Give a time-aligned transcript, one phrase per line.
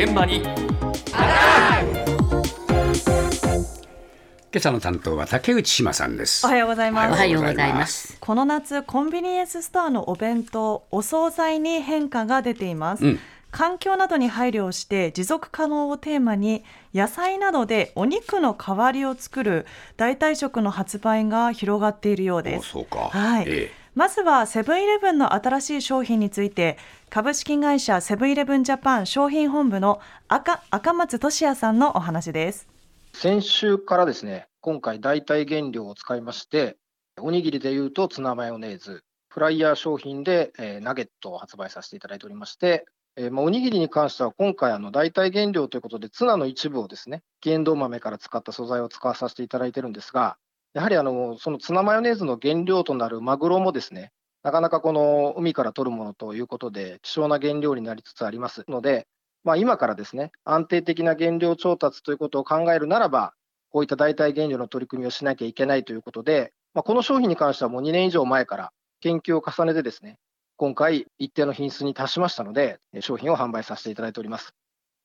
[0.00, 0.36] 現場に。
[0.36, 0.52] 今
[4.54, 6.46] 朝の担当は竹内島さんです。
[6.46, 7.12] おはようございます。
[7.14, 8.16] おはようございます。
[8.20, 13.18] この夏コンビニエンスストアのお弁当お惣菜に変化が出ています、うん。
[13.50, 16.62] 環境などに配慮をして持続可能をテーマに
[16.94, 22.60] 野菜などでお肉の代わりを作る代替食の発売が広がっているようです。
[22.60, 23.10] おそうか。
[23.10, 26.78] はい、えまずはセブンイレブンの新しい商品について
[27.10, 32.68] 株式会社セブンイレブンジャパン商品本部の赤赤松俊也さんのお話です。
[33.12, 36.76] 先週からですね、今回代替原料を使いまして、
[37.18, 42.86] おにぎりでいうとツナマヨネーズ、フライヤー商品で、えーナゲットを発売させていただいておりまして、
[43.16, 50.36] えーまあ、おにぎりに関しては今回あの代替原料ということでツナの一部をですね、原動豆から使った素材を使わさせていただいてるんですが、
[50.74, 59.06] やはりあのそのツナマヨネーズの原料となるマグロもですね、なかなかこの海から取るものということで希少な原料になりつつありますので、
[59.44, 63.34] まあ、今からですね、安定的な原料調達ということを考えるならば、
[63.70, 70.18] こういった代替原料の取り組みをしなきゃいけないということで、まあ、この商品に関してはもう2年以上前から研究を重ねてですね、
[70.56, 74.52] 今回一定の品質に達しましたので、商品を販売させていただいております。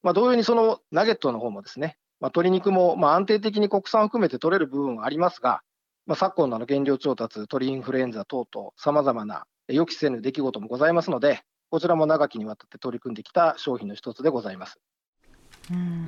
[0.01, 5.61] まあ、同様にそのナゲットの方もですね、まあ、鶏肉もまあ安定的に国産を含めて取れる部分はありますが、
[6.05, 14.79] まあ、昨今のの原料調達、鳥インフルエンザ等々、さまざまな予期せぬ出来事もございますので、こちらも長きにわたって取り組んできた商品の一つでございます。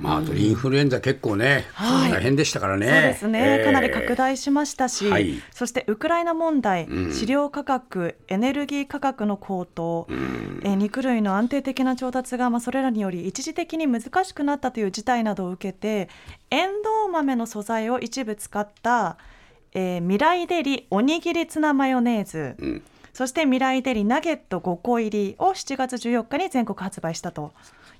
[0.00, 2.12] まあ鳥インフルエンザ結構ね、はい。
[2.12, 2.86] 大変でしたからね。
[2.86, 3.64] そうですね、ええ。
[3.64, 5.40] かなり拡大しましたし、はい。
[5.50, 7.12] そしてウクライナ問題、うん。
[7.12, 10.60] 飼料価格、エネルギー価格の高騰、うん。
[10.64, 16.10] えー肉類の安定的な調達が、まあ、それらにより一時的に難しくなったという事態などを受けて、
[16.50, 19.16] エンドウ豆の素材を一部使った、
[19.72, 22.82] えー未来デリおにぎりツナマヨネーズ、うん
[23.16, 27.50] そして未来デリナゲット5個入りを7月14日に全国発売したと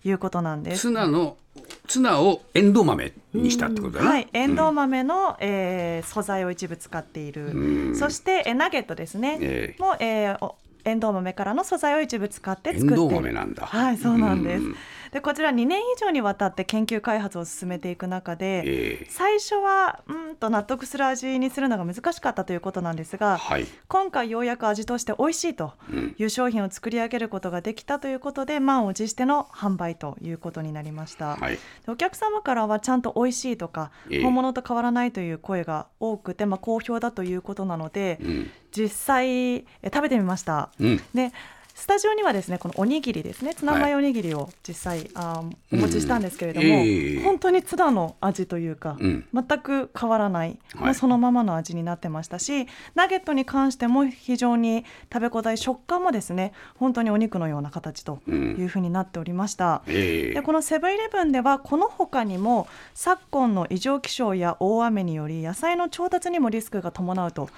[0.05, 0.83] いうことなんです。
[0.83, 1.39] ツナの
[1.87, 7.97] ツナをエンドウ豆にしたってことだな、はい、エンドウ豆の、えー素材を一部使っている、うん。
[7.97, 9.83] そしてえナゲットですね、ええ。
[9.83, 13.65] もう、えーおエンドウ豆からの素材を一部使って作ってエンドウ豆なんだ。
[13.65, 14.77] はいそうなんです、うん
[15.17, 19.07] でこちら2年以上にわたって研究開発を進めていく中で、ええ。
[19.09, 26.15] 最初はうんと納得する味にするのが難しかったということなんですが、はい、今回ようやく味として美味しいとうん。
[26.19, 31.37] いう商品を作り上げることができたということで満を持しての販売ということになりました。
[31.37, 34.23] はい、でお客様からはちゃんと美味しいとか、ええ。
[34.23, 38.51] 本物と変わらないという声が多くて、まあ、好評だということなので、うん。
[38.71, 40.69] 実際え食べてみました。
[40.79, 41.01] うん。
[41.15, 41.33] で
[41.77, 47.23] スタジオにはですねこのおにぎりですねツナマヨおにぎりを実際、あーお持ちしたんですけれども、うんええ。
[47.23, 49.27] 本当にツナの味というか、うん。
[49.35, 50.85] 全く変わらない、はい。
[50.87, 58.33] もうそのままの味になってましたしナゲットに関しても非常に食べ応え食感もですね本当にお肉のような形とい
[58.65, 59.83] うふうになっておりました。
[59.87, 60.35] ええ。
[60.35, 67.51] でこのセブンイレブンではこの他にも昨今の異常気象や大雨により野菜の調達にもリスクが伴うと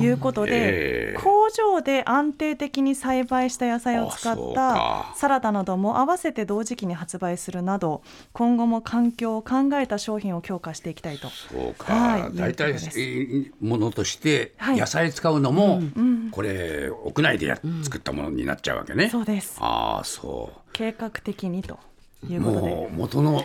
[0.00, 1.18] いうことで、ええ。
[1.22, 5.12] 工場で安定的に栽培した野菜を使ったか。
[5.16, 8.02] サラダなども合わせて同時期に発売するなど
[8.32, 11.28] 今後も環境を考えた商品を強化していきたいと。
[11.28, 12.74] そうか、はい大体
[13.60, 14.78] ものとしてはい。
[14.78, 19.08] 野菜使うのも、んこれ屋内でや、作ったものになっちゃうわけね。
[19.10, 19.56] そうです。
[19.60, 21.78] ああそ計画的にと
[22.32, 22.44] いうう。
[22.44, 22.74] ことで。
[22.74, 23.42] もう元の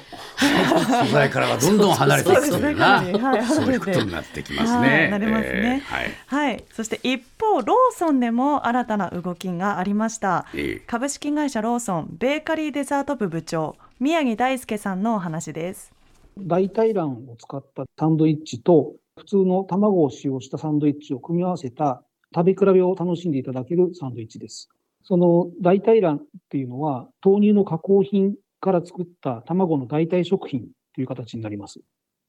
[1.06, 3.04] 素材からはどんどん離れていくというな、
[3.46, 5.08] そういそうことになってきますはね。
[5.08, 5.12] い。
[5.12, 5.84] なりますね。
[5.84, 6.12] えーはい。
[6.28, 10.84] はい、そして一方ローソンでも新たな動きがありました、ええ。
[10.88, 15.92] 株式会社ローソンベーカリーデザート部部長宮城大輔さんのお話です。
[16.38, 22.02] 代替卵を使ったサンドイッチと、普通の卵を使用したサンドイッチを組み合わせた
[22.34, 24.70] 食べ比べを楽しんでいただけるサンドイッチです。
[25.04, 31.82] その代替卵っていうのは、豆乳の加工品から作った卵の代替食品という形になります。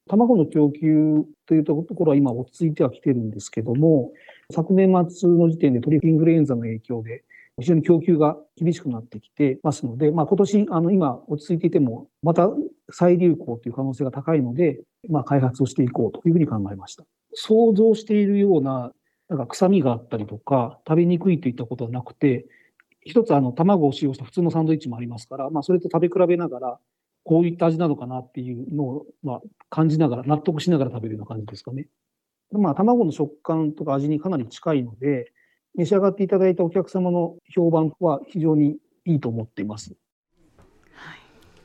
[0.09, 4.11] 卵の供給というところは今落ち着いてはきてるんですけども、
[4.51, 7.23] 昨年末の時点で鳥インフルエンザの影響で、
[7.59, 12.49] 非常に供給が厳しくなってきてますので、まあ、今年、あの、今落ち着いていても、また
[12.89, 17.05] 再流行という可能性が高いので、まあ、開発をしていこうというふうに考えました。
[17.33, 18.91] 想像しているような、
[19.29, 22.45] なんか臭みがあったりとか、食べにくいといったことはなくて、
[23.05, 26.79] 一つあの、卵を使用した普通のサンドイッチもありますから、まあ、それと食べ比べながら、
[27.23, 31.87] こういった味なのかなっていうのを、まあ、感じながら、納得しながら食べるような感じですかね。
[32.51, 35.31] まあ、卵の食感とか味にかなり近いので、
[35.75, 39.95] 召し上がっていただいたお客様の評判は非常にいいと思っています。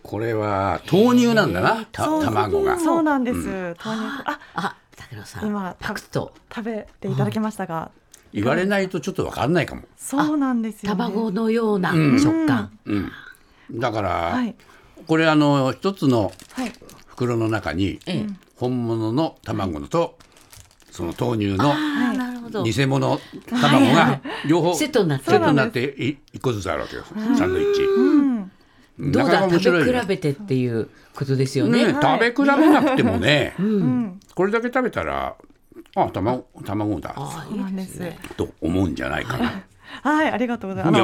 [0.03, 2.79] これは豆乳なんだな、卵が。
[2.79, 3.85] そうなんです、うん豆乳
[4.25, 4.77] ああ、
[5.27, 5.49] さん。
[5.49, 7.91] 今パクッと食べていただきましたが、
[8.33, 9.83] 言われないとちょっとわかんないかも。
[9.97, 12.21] そうなんですよ、ね、卵のようなうん。
[12.21, 12.71] 食感。
[12.87, 13.13] うん。
[13.73, 14.55] だから、はい。
[15.07, 16.73] これあの一つのはい。
[17.07, 18.27] 袋の中にええ。
[18.57, 20.19] 本物の卵のと
[20.91, 21.75] その豆乳の。
[22.65, 23.21] 偽物
[23.51, 27.05] 卵が両方セットになってセットになってい一個ずつあるわけよ。
[27.37, 27.83] サンドイッチ。
[27.83, 28.53] うん。
[29.13, 31.93] どうだ食べよ比べてっていうことですよね。
[31.93, 33.55] ね食べ比べなくてもね。
[33.59, 34.21] うん。
[34.35, 35.37] これだけ食べたら
[35.95, 37.15] あ卵卵だ。
[37.17, 38.01] あそうなんです。
[38.37, 39.65] と思うんじゃないかな。
[40.03, 40.97] はいありがとうございます。
[40.97, 40.99] い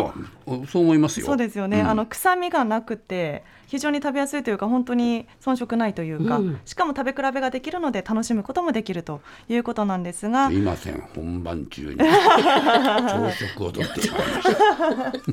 [0.53, 1.27] やそう思いますよ。
[1.27, 1.89] そうですよね、うん。
[1.89, 3.45] あの臭みがなくて
[3.75, 6.61] 非常に食べやすいというか本当に遜色ないというか、うん。
[6.65, 10.47] しかも食べ比べができるので楽しむこともできるということなんですが。
[10.47, 11.01] すいません。
[11.13, 11.97] 本番中に。
[11.99, 15.31] 朝食をとってしまいました。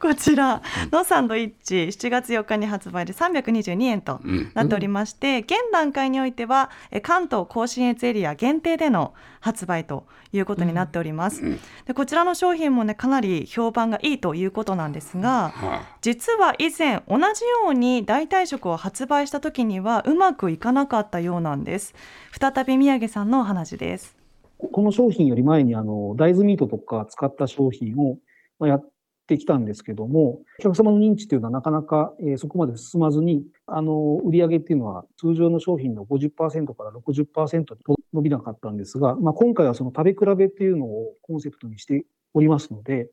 [0.00, 0.62] こちら
[0.92, 4.52] のサンドイッチ7月4日に発売で322円とうん。
[4.54, 11.60] なっておりまして、現段階においてはえ関東甲信越エリア限定での発売ということになっております、うん。
[11.86, 21.94] でこちらの商品もねかなり評判がいいということなんですが、は実は以前同じように代替食を発売した時にはうまくいかなかったようなんです。
[22.38, 24.16] 再び宮城さんのお話です。
[24.58, 28.18] この商品より前にあの大豆ミートとか使った商品を
[28.66, 28.88] やっ
[29.26, 37.76] てきたんですけども、お客様の認知というのはなかなか、えそこまで進まずに、あの売上っていうのは通常の商品の50%から60%と
[38.12, 43.08] 伸びなかったんですが、まあ、今回はその食べ比べっていうのをコンセプトにしておりますので、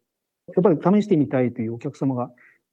[0.56, 2.31] やっぱり試してみたいというお客様が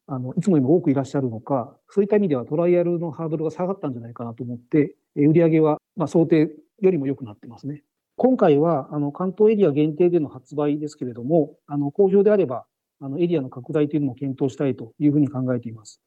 [0.09, 6.51] あのいつもよりも多くいらっしゃるのか、そういった意味ではトライアルのハードルが下がったんじゃないかなと思って、えー売上はまあ想定
[6.81, 7.83] よりも良くなってますね。
[8.17, 12.65] 今回は、あの、関東エリア限定での発売ですけれども、あの、好評であれば、
[13.01, 16.01] あの、エリアの拡大というのも検討したいというふうに考えています。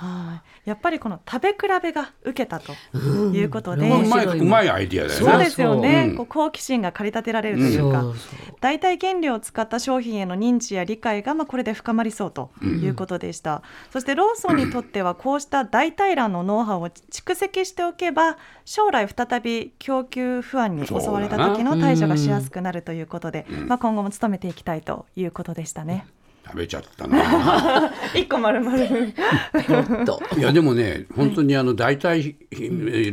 [0.00, 0.68] あはい。
[0.68, 3.90] やっぱりこの食べ比べが受けたとーいうことで。
[3.90, 5.26] あうまいうまいアイディアだよね。
[5.26, 6.16] そうですよね、うん。
[6.16, 13.62] こう好奇心が駆り立てられるというか、そうそう代替原料を使った商品への認知や理解がまあこれで深まりそうということでした、
[13.92, 26.06] そしてローソンにとってはこうした代替卵のノウハウを蓄積しておけば将来再び供給不安に襲われた時の対処がしやすくなるということで、まあ、今後も努めていきたいということでしたね。
[26.46, 27.92] 食べちゃったな。
[28.14, 28.76] 一個丸々。
[30.38, 32.34] いやでもね本当にあの代替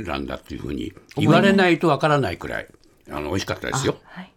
[0.06, 2.68] 卵だっていうふうに言われないとわからないくらい
[3.10, 3.98] あの美味しかったですよ。
[4.06, 4.33] はい